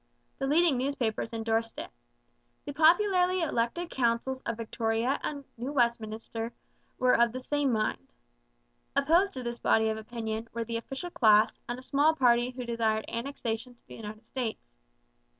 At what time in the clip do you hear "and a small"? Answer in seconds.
11.69-12.15